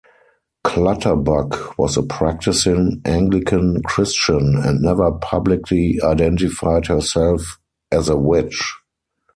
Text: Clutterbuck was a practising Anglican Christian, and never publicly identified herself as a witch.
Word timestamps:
Clutterbuck 0.65 1.77
was 1.77 1.95
a 1.95 2.01
practising 2.01 2.99
Anglican 3.05 3.83
Christian, 3.83 4.55
and 4.57 4.81
never 4.81 5.11
publicly 5.11 5.99
identified 6.01 6.87
herself 6.87 7.59
as 7.91 8.09
a 8.09 8.17
witch. 8.17 8.73